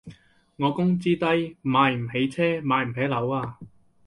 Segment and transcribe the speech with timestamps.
[0.55, 3.59] 我工資低，買唔起車買唔起樓啊